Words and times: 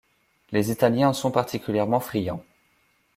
Les 0.51 0.71
Italiens 0.71 1.09
en 1.09 1.13
sont 1.13 1.29
particulièrement 1.29 1.99
friands. 1.99 2.43